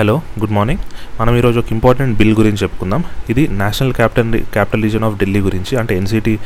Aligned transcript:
Hello 0.00 0.20
good 0.40 0.50
morning. 0.50 0.80
మనం 1.20 1.36
ఈరోజు 1.36 1.58
ఒక 1.58 1.72
ఇంపార్టెంట్ 1.72 2.18
బిల్ 2.18 2.34
గురించి 2.34 2.56
చెప్పుకుందాం. 2.62 3.04
ఇది 3.30 3.48
national 3.48 3.92
capital 3.92 4.40
capital 4.52 4.82
region 4.82 5.04
of 5.04 5.16
Delhi 5.16 5.40
గురించి 5.40 5.76
అంటే 5.76 5.96
NCT 5.96 6.38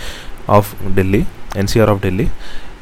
of 0.50 0.74
Delhi 0.94 1.24
NCR 1.56 1.90
of 1.90 2.02
Delhi. 2.02 2.26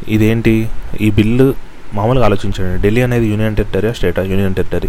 ఇదేంటి? 0.08 0.69
ఈ 1.00 1.11
బిల్లు 1.11 1.54
మామూలుగా 1.95 2.24
ఆలోచించండి. 2.24 2.82
ఢిల్లీ 2.82 3.03
అనేది 3.03 3.27
union 3.27 3.56
territory 3.56 3.95
state 3.95 4.19
union 4.19 4.54
territory. 4.54 4.88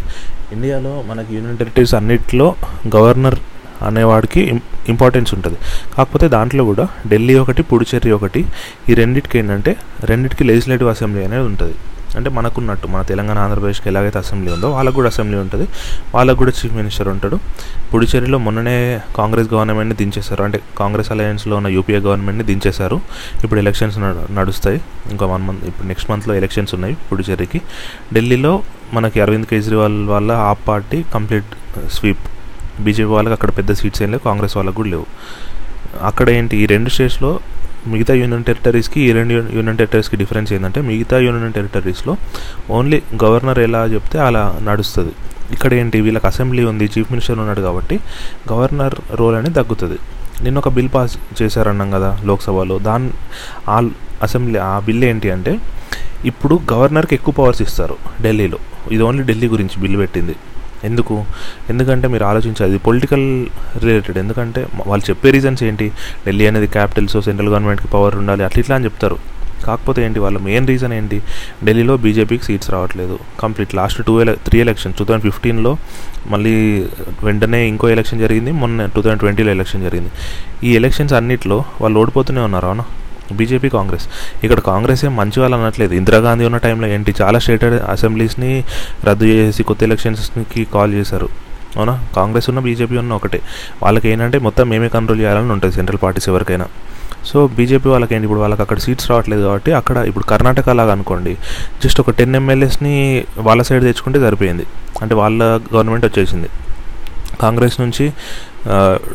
ఇండియాలో 0.51 1.03
మనకి 1.07 1.35
యూనియన్ 1.35 1.57
టెరిటరీస్ 1.57 1.95
అన్నిటిలో 1.95 2.55
గవర్నర్ 2.95 3.35
అనేవాడికి 3.81 4.61
ఇంపార్టెన్స్ 4.89 5.33
ఉంటుంది. 5.33 5.57
కాకపోతే 5.97 6.27
దాంట్లో 6.27 6.63
కూడా 6.63 6.87
ఢిల్లీ 7.07 7.35
ఒకటి 7.35 7.63
పుడుచేరి 7.63 8.11
ఒకటి 8.11 8.45
ఈ 8.89 8.93
రెండిటికి 8.93 9.39
ఏంటంటే 9.39 9.75
రెండిటికి 10.03 10.43
లెజిస్లేటివ్ 10.43 10.89
అసెంబ్లీ 10.89 11.25
అనేది 11.25 11.43
ఉంటుంది. 11.43 11.73
అంటే 12.15 12.29
మనకున్నట్టు 12.29 12.87
మన 12.87 13.01
తెలంగాణ 13.01 13.37
ఆంధ్రప్రదేశ్కి 13.37 13.89
ఎలాగైతే 13.89 14.19
అసెంబ్లీ 14.19 14.53
ఉందో 14.53 14.69
వాళ్ళకు 14.71 14.95
కూడా 14.95 15.07
అసెంబ్లీ 15.07 15.37
ఉంటుంది. 15.37 15.67
వాళ్ళకు 16.15 16.37
కూడా 16.37 16.51
చీఫ్ 16.51 16.73
మినిస్టర్ 16.73 17.07
ఉంటాడు. 17.07 17.39
పుడుచేరిలో 17.93 18.37
మొన్ననే 18.37 19.01
కాంగ్రెస్ 19.17 19.53
గవర్నమెంట్ని 19.53 19.95
దించేశారు. 19.95 20.43
అంటే 20.43 20.59
కాంగ్రెస్ 20.77 21.11
అలయన్స్లో 21.11 21.57
ఉన్న 21.57 21.67
యూపీఏ 21.67 21.99
గవర్నమెంట్ని 21.99 22.43
దించేశారు. 22.43 23.01
ఇప్పుడు 23.43 23.59
ఎలక్షన్స్ 23.59 23.97
నడుస్తాయి. 24.35 24.81
ఇంకా 25.11 25.25
వన్ 25.25 25.47
మంత్ 25.47 25.65
ఇప్పుడు 25.65 25.87
నెక్స్ట్ 25.87 26.11
మంత్లో 26.11 26.35
ఎలక్షన్స్ 26.35 26.73
ఉన్నాయి 26.73 26.97
పుడుచేరికి 27.11 27.61
ఢిల్లీలో 28.13 28.63
మనకి 28.93 29.21
అరవింద్ 29.21 29.45
కేజ్రీవాల్ 29.45 30.07
వాళ్ళ 30.07 30.31
ఆ 30.31 30.53
పార్టీ 30.53 31.03
కంప్లీట్ 31.13 31.45
స్వీప్. 31.91 32.23
బీజేపీ 32.79 33.09
వాళ్ళకి 33.09 33.33
అక్కడ 33.33 33.49
పెద్ద 33.49 33.73
సీట్స్ 33.73 34.01
ఏం 34.01 34.11
లేవు 34.11 34.25
కాంగ్రెస్ 34.25 34.57
వాళ్ళకు 34.57 34.75
కూడా 34.75 34.89
లేవు. 34.89 35.05
అక్కడ 36.01 36.29
ఏంటి 36.29 36.57
ఈ 36.57 36.65
రెండు 36.65 36.89
స్టేట్స్లో 36.89 37.39
మిగతా 37.91 38.13
యూనియన్ 38.13 38.43
టెరిటరీస్కి 38.43 38.99
ఈ 39.01 39.11
రెండు 39.11 39.33
యూనియన్ 39.33 39.77
టెరిటరీస్కి 39.77 40.17
డిఫరెన్స్ 40.21 40.53
ఏంటంటే 40.53 40.81
మిగతా 40.81 41.17
యూనియన్ 41.19 41.53
టెరిటరీస్లో 41.53 42.13
ఓన్లీ 42.77 43.01
గవర్నర్ 43.23 43.59
ఎలా 43.59 43.85
చెప్తే 43.85 44.19
అలా 44.19 44.59
నడుస్తుంది. 44.63 45.13
ఇక్కడ 45.53 45.73
ఏంటి? 45.73 46.01
వీళ్ళకి 46.01 46.27
అసెంబ్లీ 46.27 46.63
ఉంది 46.63 46.85
చీఫ్ 46.85 47.11
మినిస్టర్ 47.11 47.39
ఉన్నాడు 47.39 47.61
కాబట్టి 47.61 47.95
గవర్నర్ 48.51 48.95
రోల్ 49.13 49.35
అనేది 49.35 49.55
తగ్గుతుంది. 49.55 49.97
నిన్న 50.43 50.57
ఒక 50.57 50.69
బిల్ 50.69 50.89
పాస్ 50.93 51.17
చేశారన్నాం 51.41 51.91
కదా 51.91 52.19
లోక్సభలో. 52.25 52.79
దాని 52.79 53.09
ఆ 53.69 53.89
అసెంబ్లీ 54.21 54.59
ఆ 54.59 54.79
బిల్ 54.79 55.03
ఏంటి 55.03 55.31
అంటే 55.31 55.59
ఇప్పుడు 56.25 56.59
గవర్నర్కి 56.73 57.15
ఎక్కువ 57.15 57.33
పవర్స్ 57.33 57.61
ఇస్తారు 57.61 57.95
ఢిల్లీలో. 58.21 58.59
ఇది 58.91 59.03
ఓన్లీ 59.03 59.23
ఢిల్లీ 59.23 59.47
గురించి 59.47 59.75
బిల్ 59.81 59.97
పెట్టింది. 59.97 60.35
ఎందుకు? 60.83 61.25
ఎందుకంటే 61.69 62.07
మీరు 62.07 62.23
ఆలోచించాలి 62.23 62.69
ఇది 62.69 62.79
పొలిటికల్ 62.79 63.45
రిలేటెడ్ 63.77 64.17
ఎందుకంటే 64.17 64.67
వాళ్ళు 64.87 65.09
చెప్పే 65.09 65.31
రీజన్స్ 65.31 65.63
ఏంటి? 65.63 65.91
ఢిల్లీ 66.25 66.47
అనేది 66.47 66.67
క్యాపిటల్ 66.67 67.07
సో 67.07 67.21
సెంట్రల్ 67.21 67.49
గవర్నమెంట్కి 67.49 67.87
పవర్ 67.87 68.15
ఉండాలి 68.15 68.43
అట్లా 68.43 68.59
ఇట్లా 68.59 68.75
అని 68.75 68.85
చెప్తారు. 68.85 69.17
కాకపోతే 69.65 70.05
ఏంటి? 70.05 70.19
వాళ్ళ 70.19 70.37
మెయిన్ 70.37 70.67
రీజన్ 70.67 70.93
ఏంటి? 70.93 71.21
ఢిల్లీలో 71.65 71.97
బీజేపీకి 71.97 72.43
సీట్స్ 72.43 72.71
రావట్లేదు. 72.71 73.19
కంప్లీట్ 73.39 73.75
లాస్ట్ 73.75 74.03
టూ 74.03 74.21
ఎల 74.21 74.33
త్రీ 74.33 74.59
ఎలక్షన్స్ 74.59 74.97
టూ 74.97 75.05
థౌజండ్ 75.05 75.23
ఫిఫ్టీన్లో 75.23 75.77
మళ్ళీ 76.27 76.85
వెంటనే 77.23 77.67
ఇంకో 77.67 77.89
ఎలక్షన్ 77.89 78.19
జరిగింది. 78.19 78.51
మొన్న 78.51 78.85
టూ 78.85 79.01
థౌజండ్ 79.01 79.19
ట్వంటీలో 79.19 79.51
ఎలక్షన్ 79.51 79.83
జరిగింది. 79.83 80.11
ఈ 80.63 80.75
ఎలక్షన్స్ 80.75 81.13
అన్నిట్లో 81.13 81.63
వాళ్ళు 81.81 81.99
ఓడిపోతూనే 81.99 82.41
ఉన్నారు 82.41 82.65
అవునా? 82.65 82.85
బీజేపీ 83.33 83.69
కాంగ్రెస్. 83.69 84.07
ఇక్కడ 84.43 84.59
కాంగ్రెస్ 84.59 85.05
ఏం 85.05 85.15
మంచి 85.15 85.39
వాళ్ళు 85.39 85.57
అనట్లేదు. 85.57 85.93
ఇందిరాగాంధీ 85.93 86.45
ఉన్న 86.45 86.57
టైంలో 86.57 86.87
ఏంటి? 86.87 87.15
చాలా 87.21 87.39
స్టేట్ 87.39 87.63
అసెంబ్లీస్ని 87.63 88.63
రద్దు 89.03 89.25
చేసి 89.25 89.63
కొత్త 89.63 89.83
ఎలక్షన్స్కి 89.83 90.67
కాల్ 90.73 90.93
చేశారు. 90.93 91.29
అవునా? 91.77 92.03
కాంగ్రెస్ 92.15 92.49
ఉన్న 92.49 92.59
బీజేపీ 92.59 92.97
ఉన్న 92.97 93.13
ఒకటే. 93.13 93.41
వాళ్ళకి 93.83 94.09
ఏంటంటే 94.09 94.39
మొత్తం 94.39 94.69
మేమే 94.69 94.87
కంట్రోల్ 94.87 95.21
చేయాలని 95.21 95.51
ఉంటుంది 95.51 95.75
సెంట్రల్ 95.75 96.03
పార్టీస్ 96.03 96.29
ఎవరికైనా. 96.29 96.65
సో 97.25 97.47
బీజేపీ 97.47 97.89
వాళ్ళకి 97.89 98.15
ఏంటి? 98.15 98.25
ఇప్పుడు 98.25 98.39
వాళ్ళకి 98.39 98.61
అక్కడ 98.61 98.77
సీట్స్ 98.77 99.09
రావట్లేదు 99.09 99.41
కాబట్టి 99.41 99.71
అక్కడ 99.71 99.97
ఇప్పుడు 99.97 100.23
కర్ణాటక 100.23 100.69
లాగా 100.69 100.91
అనుకోండి. 100.91 101.37
జస్ట్ 101.83 101.99
ఒక 101.99 102.09
టెన్ 102.09 102.35
ఎమ్మెల్యేస్ని 102.35 103.23
వాళ్ళ 103.37 103.61
సైడ్ 103.61 103.83
తెచ్చుకుంటే 103.83 104.19
సరిపోయింది. 104.19 104.65
అంటే 105.01 105.15
వాళ్ళ 105.15 105.43
గవర్నమెంట్ 105.43 106.05
వచ్చేసింది. 106.05 106.49
కాంగ్రెస్ 107.41 107.81
నుంచి 107.81 108.13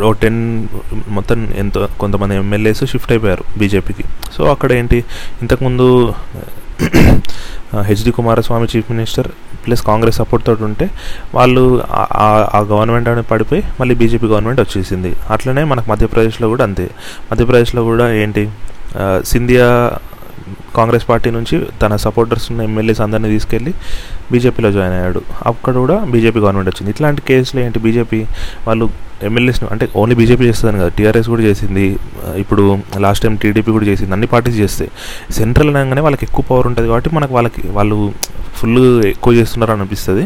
ఓ 0.02 0.12
టెన్ 0.12 0.68
మొత్తం 1.08 1.48
ఎంతో 1.56 1.88
కొంతమంది 2.00 2.36
ఎమ్మెల్యేస్ 2.36 2.84
షిఫ్ట్ 2.84 3.12
అయిపోయారు 3.12 3.44
బీజేపీకి. 3.58 4.04
సో 4.32 4.44
అక్కడ 4.44 4.72
ఏంటి 4.72 5.04
ఇంతకుముందు 5.42 6.14
HD 7.80 8.10
Kumaraswamy 8.10 8.66
chief 8.76 8.92
minister 8.92 9.28
plus 9.66 9.82
Congress 9.82 10.16
support 10.16 10.46
తోటి 10.46 10.64
ఉంటే 10.64 10.90
వాళ్ళు 11.34 11.82
ఆ- 11.90 12.48
ఆ- 12.54 12.60
గవర్నమెంట్ 12.60 13.08
అనేది 13.08 13.26
పడిపోయి 13.26 13.62
మళ్ళీ 13.80 13.94
బీజేపీ 13.94 14.26
గవర్నమెంట్ 14.26 14.60
వచ్చేసింది. 14.60 15.16
అట్లనే 15.30 15.64
మనకు 15.64 15.90
మధ్యప్రదేశ్లో 15.90 16.48
కూడా 16.48 16.64
అంతే. 16.64 16.90
మధ్యప్రదేశ్లో 17.32 17.82
కూడా 17.82 18.12
ఏంటి 18.12 18.50
సింధియా 19.24 19.92
కాంగ్రెస్ 20.76 21.04
పార్టీ 21.10 21.28
నుంచి 21.36 21.56
తన 21.82 21.96
సపోర్టర్స్ 22.06 22.46
ఉన్న 22.52 22.62
ఎమ్మెల్యేస్ 22.70 23.00
అందరినీ 23.06 23.28
తీసుకెళ్ళి 23.34 23.72
బీజేపీలో 24.32 24.70
జాయిన్ 24.76 24.94
అయ్యాడు. 24.98 25.20
అక్కడ 25.50 25.74
కూడా 25.84 25.96
బీజేపీ 26.14 26.38
గవర్నమెంట్ 26.44 26.70
వచ్చింది. 26.72 26.90
ఇట్లాంటి 26.94 27.22
కేసులు 27.30 27.60
ఏంటి? 27.66 27.78
బీజేపీ 27.86 28.20
వాళ్ళు 28.68 28.86
ఎమ్మెల్యేస్ని 29.28 29.66
అంటే 29.74 29.84
ఓన్లీ 30.00 30.14
బీజేపీ 30.20 30.44
చేస్తుంది 30.48 30.80
కదా 30.80 30.90
టీఆర్ఎస్ 30.98 31.28
కూడా 31.34 31.42
చేసింది. 31.48 31.86
ఇప్పుడు 32.42 32.64
లాస్ట్ 33.04 33.22
టైం 33.24 33.36
టీడీపీ 33.44 33.70
కూడా 33.76 33.86
చేసింది. 33.90 34.12
అన్ని 34.16 34.28
పార్టీస్ 34.34 34.58
చేస్తాయి 34.62 34.90
సెంట్రల్ 35.38 35.70
అనగానే 35.72 36.02
వాళ్ళకి 36.06 36.24
ఎక్కువ 36.28 36.44
పవర్ 36.50 36.66
ఉంటుంది 36.70 36.88
కాబట్టి 36.92 37.10
మనకు 37.16 37.34
వాళ్ళకి 37.38 37.62
వాళ్ళు 37.78 37.98
ఫుల్ 38.60 38.80
ఎక్కువ 39.14 39.32
చేస్తున్నారు 39.40 39.72
అనిపిస్తుంది. 39.76 40.24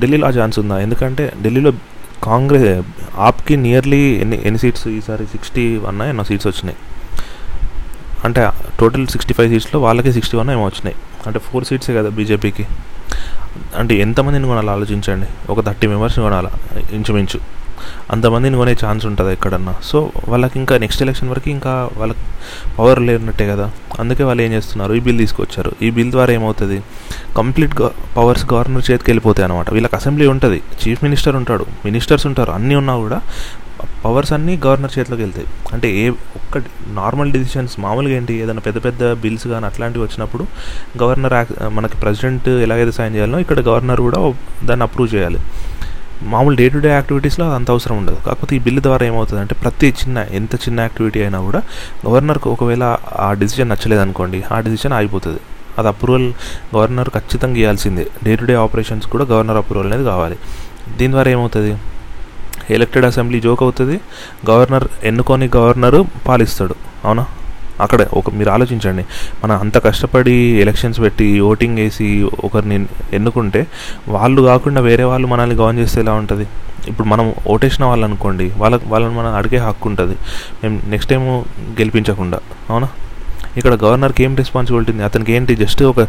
ఢిల్లీలో 0.00 0.26
ఆ 0.28 0.32
ఛాన్స్ 0.38 0.56
ఉందా? 0.62 0.76
ఎందుకంటే 0.86 1.24
ఢిల్లీలో 1.44 1.70
కాంగ్రెస్ 2.28 2.66
ఆప్కి 3.26 3.54
నియర్లీ 3.64 4.00
ఎన్ని 4.22 4.36
ఎన్ని 4.48 4.58
సీట్స్ 4.62 4.86
ఈసారి 4.96 5.24
సిక్స్టీ 5.32 5.64
వన్ 5.84 6.00
ఎన్నో 6.12 6.24
సీట్స్ 6.30 6.48
వచ్చినాయి. 6.50 6.78
అంటే 8.24 8.50
టోటల్ 8.80 9.06
సిక్స్టీ 9.06 9.34
ఫైవ్ 9.34 9.50
సీట్స్లో 9.50 9.80
వాళ్ళకి 9.80 10.12
సిక్స్టీ 10.12 10.36
వన్ 10.36 10.50
ఏమో 10.50 10.64
వచ్చినాయి. 10.64 10.96
అంటే 11.26 11.38
ఫోర్ 11.38 11.64
సీట్సే 11.64 11.94
కదా 11.94 12.08
బీజేపీకి 12.08 12.66
అంటే 13.76 13.94
ఎంతమందిని 13.94 14.46
కొనాలి 14.46 14.70
ఆలోచించండి? 14.70 15.52
ఒక 15.52 15.60
థర్టీ 15.60 15.86
మెంబర్స్ని 15.86 16.24
కొనాలి? 16.24 16.48
ఇంచుమించు. 16.94 17.55
అంతమందిని 18.10 18.56
కొనే 18.56 18.76
ఛాన్స్ 18.84 19.06
ఉంటుంది 19.06 19.32
ఎక్కడన్నా. 19.32 19.74
సో 19.84 20.10
వాళ్ళకి 20.28 20.58
ఇంకా 20.58 20.78
నెక్స్ట్ 20.78 21.02
ఎలక్షన్ 21.02 21.28
వరకు 21.28 21.50
ఇంకా 21.50 21.90
వాళ్ళకి 21.96 22.18
పవర్ 22.78 23.00
లేనట్టే 23.00 23.46
కదా. 23.48 23.70
అందుకే 24.00 24.24
వాళ్ళు 24.24 24.42
ఏం 24.42 24.52
చేస్తున్నారు? 24.52 24.92
ఈ 24.94 25.00
బిల్ 25.00 25.18
తీసుకొచ్చారు. 25.18 25.72
ఈ 25.82 25.90
బిల్ 25.90 26.10
ద్వారా 26.10 26.32
ఏమవుతుంది? 26.32 26.82
కంప్లీట్ 27.36 27.74
పవర్స్ 28.16 28.46
గవర్నర్ 28.52 28.90
చేతికి 28.90 29.10
వెళ్ళిపోతాయి 29.10 29.44
అనమాట 29.48 29.70
వీళ్ళకి 29.70 29.96
అసెంబ్లీ 29.96 30.26
ఉంటుంది. 30.26 30.62
చీఫ్ 30.82 31.04
మినిస్టర్ 31.04 31.36
ఉంటాడు. 31.36 31.66
మినిస్టర్స్ 31.84 32.26
ఉంటారు. 32.26 32.50
అన్నీ 32.50 32.74
ఉన్నా 32.74 32.96
కూడా 32.96 33.20
పవర్స్ 34.04 34.32
అన్నీ 34.32 34.60
గవర్నర్ 34.66 34.92
చేతిలోకి 34.98 35.22
వెళ్తాయి. 35.22 35.46
అంటే 35.72 35.88
ఏ 36.02 36.08
ఒక్కటి 36.08 36.68
నార్మల్ 36.94 37.32
డిసిషన్స్ 37.32 37.80
మామూలుగా 37.80 38.14
ఏంటి? 38.16 38.34
ఏదైనా 38.34 38.60
పెద్ద 38.60 38.84
పెద్ద 38.84 39.12
బిల్స్ 39.12 39.46
కానీ 39.48 39.66
అట్లాంటివి 39.66 40.04
వచ్చినప్పుడు 40.04 40.44
గవర్నర్ 41.02 41.34
మనకి 41.68 41.96
ప్రెసిడెంట్ 41.96 42.48
ఎలాగైతే 42.48 42.92
సైన్ 42.92 43.14
చేయాలో 43.14 43.38
ఇక్కడ 43.38 43.60
గవర్నర్ 43.60 44.00
కూడా 44.00 44.20
దాన్ని 44.64 44.84
అప్రూవ్ 44.86 45.14
చేయాలి. 45.14 45.40
మామూలు 46.22 46.56
డే 46.56 46.68
టు 46.68 46.78
డే 46.78 46.88
యాక్టివిటీస్లో 46.88 47.46
అది 47.46 47.54
అంత 47.54 47.70
అవసరం 47.70 47.96
ఉండదు. 47.96 48.16
కాకపోతే 48.26 48.56
ఈ 48.56 48.58
బిల్లు 48.58 48.82
ద్వారా 48.82 49.06
ఏమవుతుంది 49.06 49.40
అంటే 49.40 49.54
ప్రతి 49.54 49.88
చిన్న 49.88 50.18
ఎంత 50.18 50.54
చిన్న 50.54 50.80
యాక్టివిటీ 50.80 51.20
అయినా 51.20 51.40
కూడా 51.40 51.62
గవర్నర్కి 52.06 52.48
ఒకవేళ 52.48 52.96
ఆ 53.16 53.32
డిసిజన్ 53.32 53.70
నచ్చలేదు 53.70 54.00
అనుకోండి 54.00 54.44
ఆ 54.52 54.60
డిసిజన్ 54.60 54.92
ఆగిపోతుంది. 54.92 55.40
అది 55.78 55.88
అప్రూవల్ 55.88 56.32
గవర్నర్ 56.76 57.08
ఖచ్చితంగా 57.08 57.56
ఇవ్వాల్సిందే. 57.56 58.06
డే 58.24 58.36
టు 58.36 58.44
డే 58.44 58.54
ఆపరేషన్స్ 58.54 59.06
కూడా 59.06 59.24
గవర్నర్ 59.24 59.56
అప్రూవల్ 59.56 59.86
అనేది 59.86 60.04
కావాలి. 60.04 60.36
దీని 60.98 61.12
ద్వారా 61.12 61.30
ఏమవుతుంది? 61.30 61.76
ఎలక్టెడ్ 62.70 63.04
అసెంబ్లీ 63.04 63.40
జోక్ 63.40 63.62
అవుతుంది. 63.62 64.00
గవర్నర్ 64.50 64.88
ఎన్నుకొని 65.04 65.50
గవర్నరు 65.56 66.04
పాలిస్తాడు. 66.28 66.74
అవునా? 67.04 67.26
అక్కడ 67.80 68.06
ఒక 68.14 68.30
మీరు 68.30 68.50
ఆలోచించండి. 68.50 69.04
మనం 69.44 69.60
అంత 69.60 69.84
కష్టపడి 69.84 70.32
ఎలక్షన్స్ 70.32 71.00
పెట్టి 71.00 71.40
ఓటింగ్ 71.40 71.76
వేసి 71.76 72.30
ఒకరిని 72.44 72.86
ఎన్నుకుంటే 73.12 73.66
వాళ్ళు 74.08 74.42
కాకుండా 74.42 74.80
వేరే 74.80 75.04
వాళ్ళు 75.04 75.28
మనల్ని 75.28 75.56
గవర్న్ 75.56 75.78
చేస్తే 75.78 76.00
ఎలా 76.00 76.12
ఉంటుంది? 76.12 76.46
ఇప్పుడు 76.88 77.08
మనం 77.08 77.34
ఓటేసిన 77.46 77.84
వాళ్ళు 77.84 78.04
అనుకోండి 78.06 78.52
వాళ్ళ 78.56 78.80
వాళ్ళని 78.86 79.14
మనం 79.14 79.34
అడిగే 79.34 79.56
హక్కు 79.56 79.88
ఉంటుంది. 79.88 80.16
మేము 80.62 80.80
నెక్స్ట్ 80.88 81.10
టైం 81.10 81.44
గెలిపించకుండా 81.80 82.38
అవునా? 82.70 82.88
ఇక్కడ 83.56 83.74
గవర్నర్కి 83.74 84.24
ఏం 84.24 84.36
రెస్పాన్సిబిలిటీ 84.36 84.92
ఉంది? 84.92 85.04
అతనికి 85.04 85.32
ఏంటి? 85.32 85.56
జస్ట్ 85.56 85.82
ఒక 85.82 86.00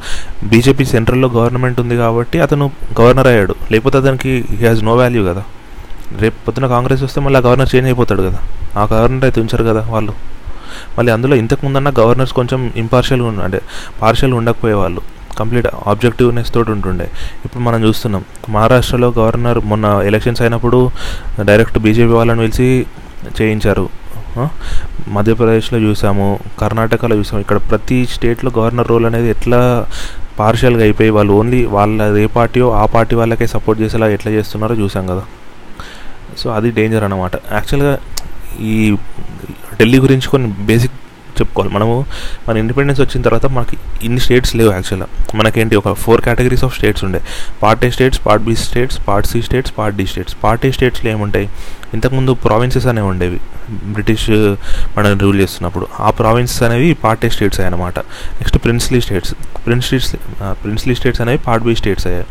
బీజేపీ 0.43 0.85
సెంట్రల్లో 0.85 1.29
గవర్నమెంట్ 1.29 1.79
ఉంది 1.79 1.97
కాబట్టి 1.97 2.39
అతను 2.39 2.71
గవర్నర్ 3.01 3.27
అయ్యాడు. 3.27 3.55
లేకపోతే 3.71 3.97
అతనికి 3.97 4.45
హీ 4.49 4.67
హాజ్ 4.67 4.83
నో 4.83 4.95
వాల్యూ 4.95 5.23
కదా. 5.25 5.43
రేపు 6.19 6.45
పొద్దున 6.45 6.67
కాంగ్రెస్ 6.67 7.03
వస్తే 7.03 7.21
మళ్ళీ 7.21 7.39
ఆ 7.39 7.43
గవర్నర్ 7.43 7.75
చేంజ్ 7.75 7.87
అయిపోతాడు 7.87 8.21
కదా. 8.21 8.39
ఆ 8.77 8.87
గవర్నర్ 8.93 9.23
అయితే 9.23 9.41
ఉంచారు 9.41 9.63
కదా 9.63 9.85
వాళ్ళు. 9.89 10.13
మళ్ళీ 10.97 11.11
అందులో 11.11 11.35
ఇంతకుముందన్న 11.35 11.89
గవర్నర్స్ 11.99 12.33
కొంచెం 12.33 12.71
ఇంపార్షియల్గా 12.75 13.43
అంటే 13.43 13.61
పార్షియల్గా 14.01 14.37
ఉండకపోయేవాళ్ళు. 14.37 15.01
కంప్లీట్ 15.39 15.67
ఆబ్జెక్టివ్నెస్ 15.87 16.53
తోటి 16.53 16.71
ఉంటుండే. 16.71 17.07
ఇప్పుడు 17.45 17.63
మనం 17.63 17.83
చూస్తున్నాం. 17.83 18.23
మహారాష్ట్రలో 18.49 19.13
గవర్నర్ 19.17 19.59
మొన్న 19.65 19.85
ఎలక్షన్స్ 20.05 20.41
అయినప్పుడు 20.41 20.79
డైరెక్ట్ 21.41 21.77
బీజేపీ 21.79 22.13
వాళ్ళని 22.13 22.39
పిలిచి 22.39 22.85
చేయించారు. 23.41 23.89
మధ్యప్రదేశ్లో 25.07 25.79
చూసాము 25.79 26.39
కర్ణాటకలో 26.59 27.15
చూసాము. 27.15 27.41
ఇక్కడ 27.41 27.57
ప్రతి 27.57 28.05
స్టేట్లో 28.05 28.51
గవర్నర్ 28.57 28.87
రోల్ 28.87 29.05
అనేది 29.05 29.29
ఎట్లా 29.29 29.61
పార్షియల్గా 30.39 30.81
అయిపోయి 30.81 31.09
వాళ్ళు 31.09 31.33
ఓన్లీ 31.33 31.65
వాళ్ళ 31.65 32.17
ఏ 32.17 32.25
పార్టీయో 32.25 32.67
ఆ 32.71 32.85
పార్టీ 32.85 33.15
వాళ్ళకే 33.15 33.47
సపోర్ట్ 33.47 33.81
చేసేలా 33.81 34.07
ఎట్లా 34.07 34.31
చేస్తున్నారో 34.31 34.75
చూసాం 34.75 35.05
కదా. 35.07 35.23
సో 36.37 36.49
అది 36.57 36.71
డేంజర్ 36.71 37.03
అనమాట 37.03 37.35
యాక్చువల్గా 37.51 37.93
ఈ 38.59 38.97
ఢిల్లీ 39.79 39.99
గురించి 39.99 40.27
కొన్ని 40.27 40.49
బేసిక్ 40.71 40.95
చెప్పుకోవాలి. 41.39 41.73
మనము 41.73 42.05
మన 42.49 42.57
ఇండిపెండెన్స్ 42.57 43.01
వచ్చిన 43.01 43.21
తర్వాత 43.21 43.45
మనకి 43.45 43.77
ఇన్ని 44.05 44.21
స్టేట్స్ 44.21 44.55
లేవు 44.55 44.71
యాక్చువల్గా 44.71 45.07
మనకేంటి 45.35 45.75
ఒక 45.75 45.91
ఫోర్ 45.93 46.21
కేటగిరీస్ 46.21 46.63
ఆఫ్ 46.63 46.75
స్టేట్స్ 46.77 47.03
ఉండే. 47.03 47.21
Part 47.63 47.85
A 47.85 47.89
states 47.89 48.21
part 48.25 48.45
B 48.45 48.55
states 48.55 48.99
part 49.07 49.27
C 49.27 49.41
states 49.41 49.73
part 49.77 49.97
D 49.97 50.05
states 50.05 50.35
part 50.43 50.65
A 50.65 50.71
స్టేట్స్లో 50.71 51.11
ఏముంటాయి? 51.11 51.49
ఇంతకుముందు 51.93 52.33
ప్రావిన్సెస్ 52.33 52.87
అనేవి 52.87 53.07
ఉండేవి. 53.07 53.39
బ్రిటిష్ 53.69 54.29
మనల్ని 54.97 55.19
రూల్ 55.19 55.39
చేస్తున్నప్పుడు. 55.39 55.87
ఆ 55.99 56.09
ప్రావిన్సెస్ 56.09 56.63
అనేవి 56.63 56.93
పార్ట్ 56.93 57.25
ఏ 57.25 57.29
స్టేట్స్ 57.29 57.59
అయ్యాయి 57.59 57.93
next 57.93 58.57
princely 58.63 59.01
states 59.01 59.33
princely 59.65 59.99
princely 60.41 60.95
states 60.95 61.21
అనేవి 61.21 61.37
పార్ట్ 61.37 61.65
బి 61.65 61.75
స్టేట్స్ 61.75 62.07
అయ్యాయి. 62.07 62.25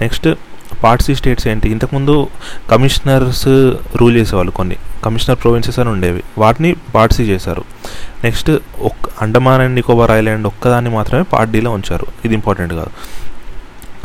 నెక్స్ట్ 0.00 0.28
పార్ట్సీ 0.84 1.14
స్టేట్స్ 1.14 1.48
ఏంటి? 1.48 1.68
ఇంతకుముందు 1.68 2.26
కమిషనర్స్ 2.70 3.48
రూల్ 3.96 4.16
చేసేవాళ్ళు 4.16 4.52
కొన్ని. 4.52 4.76
కమిషనర్ 5.04 5.38
ప్రొవిన్సెస్ 5.42 5.78
అని 5.78 5.88
ఉండేవి. 5.88 6.22
వాటిని 6.38 6.76
పార్ట్సీ 6.94 7.22
చేశారు. 7.22 7.64
నెక్స్ట్ 8.24 8.50
ఒక్ 8.80 9.10
అండమాన్ 9.22 9.62
అండ్ 9.62 9.74
నికోబార్ 9.74 10.10
ఐలాండ్ 10.10 10.46
ఒక్కదాన్ని 10.46 10.90
మాత్రమే 10.90 11.22
పార్ట్ 11.22 11.52
డీలో 11.52 11.70
ఉంచారు. 11.70 12.06
ఇది 12.24 12.34
ఇంపార్టెంట్ 12.34 12.72
కాదు. 12.72 12.90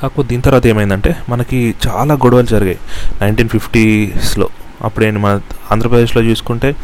కాకపోతే 0.01 0.27
దీని 0.29 0.41
తర్వాత 0.41 0.67
ఏమైందంటే 0.67 1.15
మనకి 1.29 1.75
చాలా 1.87 2.13
గొడవలు 2.13 2.45
జరిగాయి. 2.45 2.79
నైన్టీన్ 3.21 3.49
ఫిఫ్టీస్లో 3.49 4.49
అప్పుడేంటి 4.83 5.19
మన 5.19 5.41
ఆంధ్రప్రదేశ్లో 5.71 6.23
చూసుకుంటే 6.23 6.75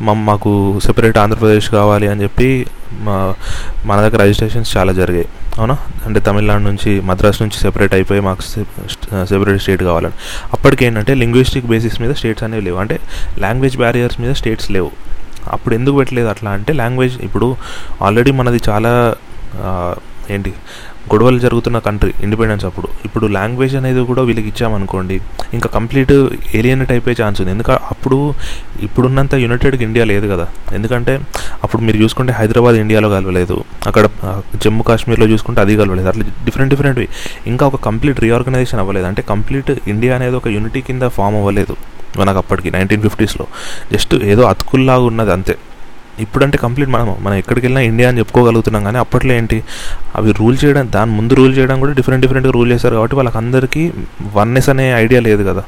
మా 0.00 0.12
మాకు 0.12 0.80
సెపరేట్ 0.84 1.18
ఆంధ్రప్రదేశ్ 1.18 1.70
కావాలి 1.70 2.08
అని 2.08 2.22
చెప్పి 2.22 2.66
మా 2.92 3.34
మన 3.84 4.00
దగ్గర 4.00 4.22
రిజిస్ట్రేషన్స్ 4.22 4.76
చాలా 4.76 4.92
జరిగాయి. 4.92 5.28
అవునా? 5.58 5.76
అంటే 6.06 6.20
తమిళనాడు 6.20 6.62
నుంచి 6.62 7.00
మద్రాస్ 7.00 7.42
నుంచి 7.42 7.58
సెపరేట్ 7.58 7.94
అయిపోయి 7.94 8.20
మాకు 8.20 8.42
సెపరేట్ 9.30 9.62
స్టేట్ 9.62 9.82
కావాలని. 9.82 10.16
అప్పటికి 10.52 10.84
ఏంటంటే 10.84 11.14
లింగ్విస్టిక్ 11.14 11.66
బేసిస్ 11.66 12.00
మీద 12.00 12.12
స్టేట్స్ 12.14 12.44
అనేవి 12.44 12.62
లేవు. 12.62 12.76
అంటే 12.76 12.98
లాంగ్వేజ్ 13.38 13.76
బ్యారియర్స్ 13.76 14.20
మీద 14.20 14.32
స్టేట్స్ 14.32 14.70
లేవు. 14.70 14.90
అప్పుడు 15.48 15.74
ఎందుకు 15.74 15.96
పెట్టలేదు 15.96 16.28
అట్లా 16.28 16.50
అంటే 16.50 16.72
లాంగ్వేజ్ 16.72 17.18
ఇప్పుడు 17.22 17.56
ఆల్రెడీ 18.02 18.30
మనది 18.30 18.60
చాలా 18.68 18.92
ఏంటి 20.30 20.54
గొడవలు 21.12 21.38
జరుగుతున్న 21.38 21.78
కంట్రీ 21.86 22.12
ఇండిపెండెన్స్ 22.22 22.64
అప్పుడు. 22.64 22.88
ఇప్పుడు 23.04 23.26
లాంగ్వేజ్ 23.36 23.74
అనేది 23.76 24.00
కూడా 24.10 24.22
వీళ్ళకి 24.22 24.48
ఇచ్చామనుకోండి 24.48 25.16
ఇంకా 25.56 25.68
కంప్లీట్ 25.76 26.12
ఏలియనేట్ 26.54 26.92
అయిపోయే 26.94 27.16
ఛాన్స్ 27.22 27.40
ఉంది. 27.40 27.50
ఎందుకంటే 27.50 27.82
అప్పుడు 27.90 28.18
ఇప్పుడున్నంత 28.82 29.34
యునైటెడ్ 29.44 29.76
ఇండియా 29.88 30.04
లేదు 30.12 30.26
కదా. 30.34 30.46
ఎందుకంటే 30.72 31.14
అప్పుడు 31.64 31.82
మీరు 31.82 31.98
చూసుకుంటే 32.02 32.32
హైదరాబాద్ 32.32 32.76
ఇండియాలో 32.84 33.10
కలవలేదు. 33.16 33.64
అక్కడ 33.86 34.04
జమ్మూ 34.64 34.82
కాశ్మీర్లో 34.82 35.26
చూసుకుంటే 35.32 35.60
అది 35.60 35.76
కలవలేదు. 35.76 36.08
అట్లా 36.08 36.24
డిఫరెంట్ 36.44 36.72
డిఫరెంట్వి 36.74 37.08
ఇంకా 37.52 37.66
ఒక 37.66 37.80
కంప్లీట్ 37.88 38.20
రీఆర్గనైజేషన్ 38.26 38.80
అవ్వలేదు. 38.80 39.06
అంటే 39.06 39.22
కంప్లీట్ 39.32 39.72
ఇండియా 39.94 40.14
అనేది 40.18 40.36
ఒక 40.42 40.48
యూనిటీ 40.48 40.80
కింద 40.90 41.02
ఫామ్ 41.18 41.36
అవ్వలేదు. 41.40 41.76
మనకు 42.20 42.38
అప్పటికి 42.38 42.70
నైన్టీన్ 42.70 43.02
ఫిఫ్టీస్లో 43.02 43.44
జస్ట్ 43.92 44.14
ఏదో 44.32 44.42
అతుకుల్లాగా 44.52 45.04
ఉన్నది 45.10 45.32
అంతే. 45.32 45.54
ఇప్పుడంటే 46.18 46.58
కంప్లీట్ 46.58 46.90
మనం 46.90 47.16
మనం 47.20 47.34
ఎక్కడికి 47.34 47.66
వెళ్ళినా 47.66 47.88
ఇండియా 47.88 48.08
అని 48.08 48.18
చెప్పుకోగలుగుతున్నాం 48.18 48.84
కానీ 48.84 48.98
అప్పట్లో 48.98 49.34
ఏంటి 49.34 49.62
అవి 50.16 50.32
రూల్ 50.32 50.58
చేయడం 50.64 50.88
దాని 50.94 51.10
ముందు 51.10 51.34
రూల్ 51.34 51.58
చేయడం 51.58 51.80
కూడా 51.80 51.92
డిఫరెంట్ 51.92 52.26
డిఫరెంట్గా 52.26 52.52
రూల్ 52.52 52.72
చేశారు 52.72 52.94
కాబట్టి 52.94 53.16
వాళ్ళకందరికీ 53.16 53.92
వన్నెస్ 54.34 54.68
అనే 54.68 54.92
ఐడియా 54.92 55.20
లేదు 55.20 55.44
కదా. 55.44 55.64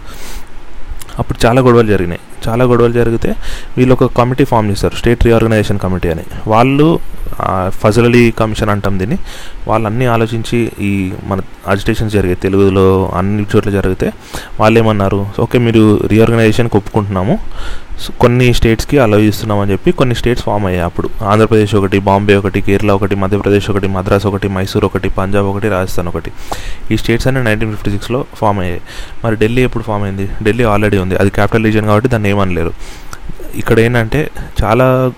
అప్పుడు 1.18 1.46
చాలా 1.46 1.60
గొడవలు 1.60 1.86
జరిగినాయి. 1.86 2.20
చాలా 2.48 2.64
గొడవలు 2.64 2.92
జరిగితే 2.92 3.34
వీళ్ళు 3.78 3.92
ఒక 3.92 4.04
కమిటీ 4.18 4.44
ఫామ్ 4.44 4.70
చేశారు 4.70 4.96
స్టేట్ 4.96 5.24
రీఆర్గనైజేషన్ 5.24 5.78
కమిటీ 5.78 6.08
అని. 6.08 6.22
వాళ్ళు 6.46 7.00
ఫజల్ 7.68 8.04
అలీ 8.04 8.30
కమిషన్ 8.30 8.68
అంటాం 8.68 8.98
దీన్ని 8.98 9.18
వాళ్ళన్నీ 9.68 10.06
ఆలోచించి 10.06 10.72
ఈ 10.80 11.12
మన 11.24 11.40
అజిటేషన్స్ 11.68 12.14
జరిగాయి 12.14 12.36
తెలుగులో 12.36 13.10
అన్ని 13.14 13.46
చోట్ల 13.56 13.70
జరిగితే 13.70 14.12
వాళ్ళు 14.60 14.78
ఏమన్నారు 14.78 15.26
ఓకే 15.40 15.58
మీరు 15.58 16.00
రీఆర్గనైజేషన్కి 16.06 16.76
ఒప్పుకుంటున్నాము 16.76 17.38
కొన్ని 18.20 18.54
స్టేట్స్కి 18.54 18.98
అలౌ 18.98 19.18
ఇస్తున్నామని 19.20 19.72
చెప్పి 19.72 19.92
కొన్ని 19.92 20.14
స్టేట్స్ 20.14 20.44
ఫామ్ 20.44 20.66
అయ్యాయి. 20.66 20.84
అప్పుడు 20.84 21.10
ఆంధ్రప్రదేశ్ 21.24 21.74
ఒకటి 21.74 21.98
బాంబే 21.98 22.34
ఒకటి 22.34 22.60
కేరళ 22.60 22.90
ఒకటి 22.90 23.14
మధ్యప్రదేశ్ 23.14 23.70
ఒకటి 23.70 23.86
మద్రాస్ 23.86 24.26
ఒకటి 24.26 24.48
మైసూర్ 24.48 24.84
ఒకటి 24.84 25.08
పంజాబ్ 25.08 25.46
ఒకటి 25.46 25.68
రాజస్థాన్ 25.68 26.08
ఒకటి. 26.08 26.32
ఈ 26.90 26.96
స్టేట్స్ 26.96 27.26
అన్ని 27.26 27.44
నైన్టీన్ 27.44 27.72
ఫిఫ్టీ 27.72 27.90
సిక్స్లో 27.90 28.24
ఫామ్ 28.34 28.60
అయ్యాయి. 28.60 28.82
మరి 29.24 29.36
ఢిల్లీ 29.36 29.62
ఎప్పుడు 29.62 29.84
ఫామ్ 29.84 30.02
అయింది? 30.02 30.28
ఢిల్లీ 30.42 30.64
ఆల్రెడీ 30.64 30.98
ఉంది. 30.98 31.16
అది 31.16 31.30
క్యాపిటల్ 31.30 31.64
రీజన్ 31.64 31.86
కాబట్టి 31.86 32.08
దాన్ని 32.08 32.28
ఏమనలేరు. 32.28 32.72
ఇక్కడ 33.54 33.80
ఏంటంటే 33.80 34.30
చాలా 34.64 35.12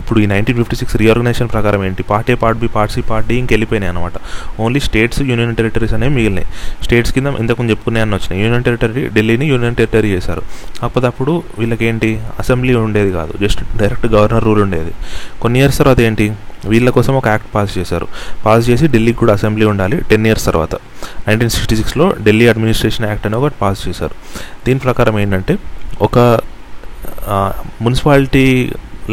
ఇప్పుడు 0.00 0.18
ఈ 0.24 0.26
నైన్టీన్ 0.32 0.58
ఫిఫ్టీ 0.60 0.76
సిక్స్ 0.80 0.96
రీఆర్గనైజేషన్ 1.02 1.48
ప్రకారం 1.54 1.80
ఏంటి? 1.88 2.02
Part 2.10 2.30
A 2.34 2.36
part 2.42 2.58
B 2.62 2.68
part 2.76 2.92
C 2.94 3.02
part 3.10 3.28
D 3.28 3.36
ఇంకెళ్ళిపోయినాయి 3.42 3.92
అనమాట 3.92 4.16
ఓన్లీ 4.64 4.80
స్టేట్స్ 4.88 5.20
యూనియన్ 5.30 5.54
టెరిటరీస్ 5.60 5.94
అనేవి 5.98 6.14
మిగిలినాయి. 6.14 6.48
స్టేట్స్ 6.84 7.12
కింద 7.16 7.26
ఇంతకుముందు 7.42 7.72
చెప్పుకునే 7.74 8.00
అని 8.04 8.14
వచ్చినాయి. 8.14 8.42
యూనియన్ 8.44 8.64
టెరిటరీ 8.68 9.02
ఢిల్లీని 9.16 9.46
యూనియన్ 9.52 9.76
టెరిటరీ 9.80 10.10
చేశారు. 10.16 10.42
అప్పటికప్పుడు 10.82 11.42
వీళ్ళకేంటి? 11.58 12.10
అసెంబ్లీ 12.38 12.74
ఉండేది 12.74 13.12
కాదు. 13.18 13.32
జస్ట్ 13.40 13.62
డైరెక్ట్ 13.76 14.06
గవర్నర్ 14.06 14.44
రూల్ 14.44 14.62
ఉండేది. 14.62 14.92
కొన్ని 15.42 15.58
ఇయర్స్ 15.60 15.78
తర్వాత 15.78 16.00
ఏంటి? 16.08 16.28
వీళ్ళ 16.68 16.88
కోసం 16.96 17.14
ఒక 17.14 17.28
యాక్ట్ 17.28 17.48
పాస్ 17.54 17.72
చేశారు. 17.78 18.06
పాస్ 18.46 18.64
చేసి 18.70 18.86
ఢిల్లీకి 18.94 19.18
కూడా 19.18 19.32
అసెంబ్లీ 19.32 19.66
ఉండాలి 19.66 19.96
టెన్ 20.10 20.26
ఇయర్స్ 20.26 20.44
తర్వాత. 20.44 20.74
నైన్టీన్ 21.28 21.50
సిక్స్టీ 21.50 21.76
సిక్స్లో 21.76 22.06
ఢిల్లీ 22.24 22.48
అడ్మినిస్ట్రేషన్ 22.48 23.06
యాక్ట్ 23.06 23.26
అని 23.26 23.36
ఒకటి 23.36 23.54
పాస్ 23.60 23.80
చేశారు. 23.88 24.14
దీని 24.66 24.80
ప్రకారం 24.86 25.18
ఏంటంటే 25.18 25.54
ఒక 26.08 26.18
మున్సిపాలిటీ 27.82 28.46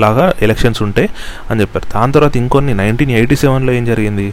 లాగా 0.04 0.26
ఎలక్షన్స్ 0.46 0.82
ఉంటాయి 0.88 1.10
అని 1.50 1.62
చెప్పారు. 1.64 1.88
దాని 1.96 2.14
తర్వాత 2.18 2.36
ఇంకొన్ని 2.44 2.76
నైన్టీన్ 2.84 3.12
ఎయిటీ 3.20 3.38
సెవెన్లో 3.44 3.74
ఏం 3.80 3.86
జరిగింది? 3.92 4.28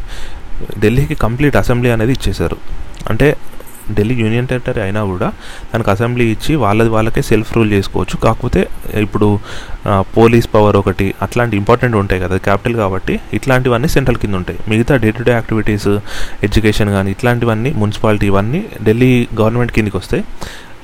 ఢిల్లీకి 0.85 1.17
కంప్లీట్ 1.27 1.57
అసెంబ్లీ 1.63 1.91
అనేది 1.97 2.15
ఇచ్చేశారు. 2.19 2.59
అంటే 3.13 3.29
ఢిల్లీ 3.97 4.15
యూనియన్ 4.23 4.47
టెరిటరీ 4.51 4.81
అయినా 4.85 5.01
కూడా 5.11 5.27
దానికి 5.71 5.91
అసెంబ్లీ 5.95 6.27
ఇచ్చి 6.35 6.53
వాళ్ళది 6.63 6.91
వాళ్ళకే 6.95 7.23
సెల్ఫ్ 7.31 7.51
రూల్ 7.57 7.71
చేసుకోవచ్చు. 7.77 8.17
కాకపోతే 8.25 8.61
ఇప్పుడు 9.05 9.27
పోలీస్ 10.17 10.47
పవర్ 10.55 10.77
ఒకటి 10.81 11.07
అట్లాంటి 11.25 11.55
ఇంపార్టెంట్ 11.61 11.97
ఉంటాయి 12.03 12.21
కదా 12.25 12.37
క్యాపిటల్ 12.47 12.77
కాబట్టి 12.83 13.15
ఇట్లాంటివన్నీ 13.39 13.89
సెంట్రల్ 13.97 14.21
కింద 14.23 14.35
ఉంటాయి. 14.41 14.59
మిగతా 14.73 14.97
day 15.03 15.11
to 15.19 15.25
day 15.29 15.33
activities 15.39 15.91
education 16.49 16.93
కానీ 16.97 17.11
ఇట్లాంటివన్నీ 17.17 17.73
మున్సిపాలిటీ 17.83 18.29
ఇవన్నీ 18.33 18.63
ఢిల్లీ 18.89 19.13
గవర్నమెంట్ 19.41 19.75
కిందకి 19.79 19.97
వస్తాయి. 20.01 20.25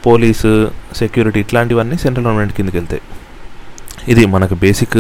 పోలీసు 0.08 0.52
సెక్యూరిటీ 1.00 1.40
ఇట్లాంటివన్నీ 1.46 1.98
సెంట్రల్ 2.04 2.26
గవర్నమెంట్ 2.28 2.54
కిందకి 2.58 2.78
వెళ్తాయి. 2.80 3.02
ఇది 4.08 4.26
మనకు 4.26 4.54
బేసిక్ 4.54 4.98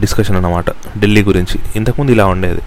డిస్కషన్ 0.00 0.36
అన్నమాట 0.36 0.70
ఢిల్లీ 0.98 1.22
గురించి. 1.22 1.58
ఇంతకుముందు 1.76 2.12
ఇలా 2.12 2.26
ఉండేది. 2.26 2.60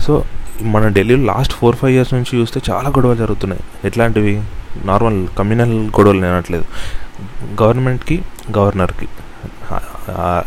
సో 0.00 0.24
మన 0.62 0.88
ఢిల్లీలో 0.88 1.24
లాస్ట్ 1.24 1.54
ఫోర్ 1.54 1.76
ఫైవ్ 1.76 1.92
ఇయర్స్ 1.92 2.14
నుంచి 2.14 2.38
చూస్తే 2.38 2.60
చాలా 2.70 2.88
గొడవలు 2.88 3.16
జరుగుతున్నాయి. 3.16 3.62
ఎట్లాంటివి? 3.84 4.42
నార్మల్ 4.84 5.28
కమ్యూనల్ 5.38 5.74
గొడవలు 5.86 6.20
నేనట్లేదు 6.20 6.64
గవర్నమెంట్కి 7.62 8.22
గవర్నర్కి. 8.58 9.08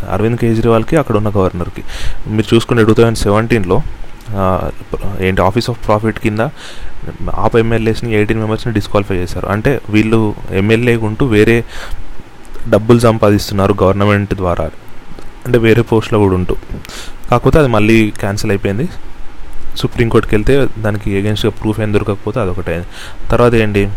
అరవింద్ 0.09 0.37
కేజ్రీవాల్కి 0.37 0.95
అక్కడ 0.97 1.17
ఉన్న 1.17 1.29
గవర్నర్కి. 1.29 1.83
మీరు 2.27 2.55
చూసుకుంటే 2.55 2.83
టూ 2.83 2.93
థౌజండ్ 2.93 3.17
సెవెంటీన్లో 3.17 3.81
ఏంటి 5.21 5.41
ఆఫీస్ 5.41 5.69
ఆఫ్ 5.69 5.85
ప్రాఫిట్ 5.87 6.19
కింద 6.19 6.39
ఆప్ 7.33 7.55
ఎమ్మెల్యేస్ని 7.55 8.13
ఎయిటీన్ 8.13 8.39
మెంబర్స్ని 8.39 8.73
డిస్క్వాలిఫై 8.73 9.15
చేశారు. 9.15 9.47
అంటే 9.47 9.81
వీళ్ళు 9.89 10.35
ఎమ్మెల్యే 10.51 10.95
ఉంటూ 10.95 11.25
వేరే 11.25 11.63
డబ్బులు 12.69 12.99
సంపాదిస్తున్నారు 12.99 13.75
గవర్నమెంట్ 13.83 14.33
ద్వారా. 14.33 14.69
అంటే 15.45 15.57
వేరే 15.57 15.81
పోస్ట్లో 15.81 16.19
కూడా 16.19 16.35
ఉంటూ. 16.35 16.55
కాకపోతే 17.31 17.59
అది 17.59 17.67
మళ్ళీ 17.67 18.13
క్యాన్సిల్ 18.19 18.51
అయిపోయింది. 18.51 18.89
సుప్రీంకోర్టుకి 19.77 20.35
వెళ్తే 20.35 20.67
దానికి 20.81 21.11
ఎగెన్స్ట్గా 21.11 21.51
ప్రూఫ్ 21.51 21.79
ఏం 21.79 21.93
దొరకకపోతే 21.93 22.39
అదొకటే. 22.39 22.85
తర్వాత 23.31 23.53
ఏంటి? 23.53 23.89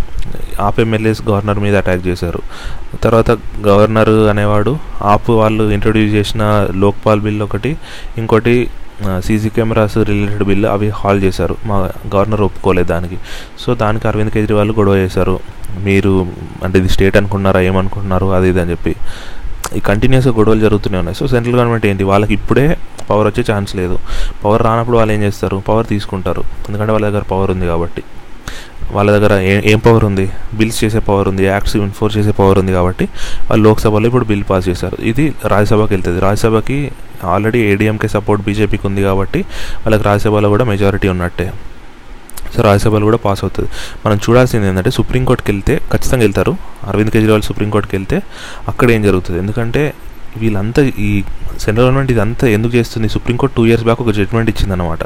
ఆప్ 0.61 0.81
ఎమ్మెల్యేస్ 0.81 1.23
గవర్నర్ 1.23 1.59
మీద 1.59 1.77
అటాక్ 1.77 2.07
చేశారు. 2.07 2.43
తర్వాత 3.03 3.31
గవర్నర్ 3.67 4.09
అనేవాడు 4.09 4.79
ఆప్ 5.03 5.31
వాళ్ళు 5.31 5.71
ఇంట్రొడ్యూస్ 5.71 6.15
చేసిన 6.15 6.69
లోక్పాల్ 6.75 7.21
బిల్ 7.21 7.43
ఒకటి 7.43 7.77
ఇంకోటి 8.19 8.71
సీసీ 9.21 9.49
కెమెరాస్ 9.49 9.97
రిలేటెడ్ 9.97 10.45
బిల్ 10.45 10.67
అవి 10.67 10.89
హాల్ 10.89 11.23
చేశారు. 11.23 11.57
మా 11.65 11.91
గవర్నర్ 12.15 12.41
ఒప్పుకోలేదు 12.41 12.89
దానికి. 12.89 13.19
సో 13.61 13.75
దానికి 13.75 14.09
అరవింద్ 14.09 14.31
కేజ్రీవాల్ 14.31 14.71
గొడవ 14.71 14.97
చేశారు. 14.97 15.41
మీరు 15.79 16.27
అంటే 16.65 16.79
ఇది 16.79 16.89
స్టేట్ 16.89 17.17
అనుకున్నారా 17.17 17.61
ఏమనుకుంటున్నారు 17.61 18.27
అది 18.27 18.49
ఇది 18.49 18.61
అని 18.61 18.71
చెప్పి. 18.71 18.97
ఈ 19.77 19.81
కంటిన్యూస్గా 19.81 20.35
గొడవలు 20.35 20.61
జరుగుతూనే 20.61 20.99
ఉన్నాయి. 20.99 21.15
సో 21.15 21.27
సెంట్రల్ 21.27 21.57
గవర్నమెంట్ 21.57 21.87
ఏంటి? 21.87 22.05
వాళ్ళకి 22.05 22.35
ఇప్పుడే 22.35 22.79
పవర్ 23.11 23.27
వచ్చే 23.27 23.45
ఛాన్స్ 23.53 23.77
లేదు. 23.77 23.99
పవర్ 24.45 24.63
రానప్పుడు 24.63 24.97
వాళ్ళు 24.97 25.15
ఏం 25.15 25.23
చేస్తారు? 25.23 25.63
పవర్ 25.69 25.87
తీసుకుంటారు. 25.87 26.45
ఎందుకంటే 26.69 26.93
వాళ్ళ 26.93 27.09
దగ్గర 27.09 27.23
పవర్ 27.23 27.51
ఉంది 27.51 27.67
కాబట్టి. 27.67 28.03
వాళ్ళ 28.95 29.09
దగ్గర 29.15 29.33
ఏం 29.51 29.61
ఏం 29.71 29.79
పవర్ 29.87 30.05
ఉంది? 30.09 30.27
బిల్స్ 30.59 30.79
చేసే 30.83 31.01
పవర్ 31.09 31.29
ఉంది 31.31 31.45
యాక్ట్స్ 31.53 31.75
ఎన్ఫోర్స్ 31.87 32.17
చేసే 32.19 32.33
పవర్ 32.41 32.59
ఉంది 32.63 32.73
కాబట్టి 32.79 33.05
వాళ్ళు 33.49 33.63
లోక్సభలో 33.67 34.07
ఇప్పుడు 34.11 34.27
బిల్ 34.31 34.45
పాస్ 34.51 34.67
చేశారు. 34.71 34.97
ఇది 35.11 35.25
రాజ్యసభకి 35.53 35.93
వెళ్తుంది. 35.95 36.21
రాజ్యసభకి 36.27 36.79
ఆల్రెడీ 37.35 37.61
ఏడీఎంకే 37.71 38.09
సపోర్ట్ 38.17 38.43
బీజేపీకి 38.49 38.87
ఉంది 38.91 39.03
కాబట్టి 39.09 39.41
వాళ్ళకి 39.85 40.05
రాజ్యసభలో 40.09 40.51
కూడా 40.55 40.65
మెజారిటీ 40.73 41.09
ఉన్నట్టే. 41.15 41.47
సో 42.55 42.59
రాజ్యసభలో 42.69 43.05
కూడా 43.11 43.21
పాస్ 43.27 43.41
అవుతుంది. 43.45 43.69
మనం 44.05 44.19
చూడాల్సింది 44.25 44.67
ఏంటంటే 44.71 44.93
సుప్రీంకోర్టుకి 44.99 45.51
వెళ్తే 45.53 45.75
ఖచ్చితంగా 45.93 46.23
వెళ్తారు. 46.27 46.53
అరవింద్ 46.91 47.13
కేజ్రీవాల్ 47.15 47.45
సుప్రీంకోర్టుకి 47.49 47.95
వెళ్తే 47.99 48.19
అక్కడ 48.73 48.89
ఏం 48.97 49.03
జరుగుతుంది? 49.09 49.39
ఎందుకంటే 49.45 49.83
వీళ్ళంతా 50.43 50.81
ఈ 51.09 51.11
సెంట్రల్ 51.65 51.85
గవర్నమెంట్ 51.87 52.11
ఇదంతా 52.15 52.47
ఎందుకు 52.57 52.73
చేస్తుంది? 52.79 53.09
Supreme court 53.17 53.55
two 53.59 53.63
years 53.69 53.85
back 53.89 54.01
ఒక 54.05 54.13
జడ్జ్మెంట్ 54.19 54.51
ఇచ్చిందనమాట 54.53 55.03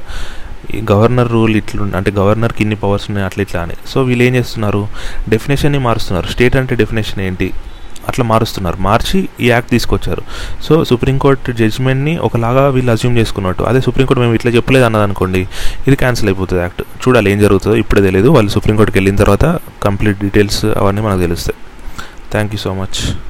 ఈ 0.77 0.83
గవర్నర్ 0.93 1.33
రూల్ 1.33 1.57
ఇట్లు 1.57 1.83
అంటే 1.97 2.11
గవర్నర్కి 2.11 2.63
ఇన్ని 2.63 2.77
పవర్స్ 2.77 3.07
ఉన్నాయి 3.11 3.27
అట్లా 3.27 3.43
ఇట్లా 3.43 3.61
అని. 3.63 3.75
సో 3.87 4.03
వీళ్ళు 4.03 4.25
ఏం 4.25 4.35
చేస్తున్నారు? 4.35 4.89
డెఫినేషన్ని 5.29 5.79
మారుస్తున్నారు. 5.79 6.27
స్టేట్ 6.27 6.57
అంటే 6.57 6.75
డెఫినేషన్ 6.75 7.21
ఏంటి? 7.21 7.53
అట్లా 8.09 8.25
మారుస్తున్నారు. 8.25 8.77
మార్చి 8.81 9.29
ఈ 9.41 9.49
యాక్ట్ 9.51 9.71
తీసుకొచ్చారు. 9.71 10.23
సో 10.63 10.85
సుప్రీంకోర్టు 10.85 11.53
జడ్జ్మెంట్ని 11.53 12.19
ఒకలాగా 12.19 12.69
వీళ్ళు 12.69 12.93
అజ్యూమ్ 12.93 13.19
చేసుకున్నట్టు. 13.19 13.63
అదే 13.63 13.81
సుప్రీంకోర్టు 13.81 14.23
మేము 14.23 14.35
ఇట్లా 14.35 14.53
చెప్పలేదు 14.53 14.85
అన్నది 14.85 15.03
అనుకోండి 15.03 15.49
ఇది 15.87 15.97
క్యాన్సిల్ 15.97 16.29
అయిపోతుంది 16.29 16.63
యాక్ట్ 16.63 16.83
చూడాలి 17.03 17.31
ఏం 17.31 17.39
జరుగుతుందో. 17.39 17.77
ఇప్పుడే 17.77 18.03
తెలియదు 18.03 18.29
వాళ్ళు 18.29 18.51
సుప్రీంకోర్టుకి 18.51 18.99
వెళ్ళిన 18.99 19.17
తర్వాత 19.17 19.59
కంప్లీట్ 19.83 20.19
డీటెయిల్స్ 20.19 20.65
అవన్నీ 20.65 21.01
మనకు 21.01 21.21
తెలుస్తాయి. 21.21 21.59
Thank 22.33 22.55
you 22.55 22.59
so 22.59 22.75
much 22.75 23.30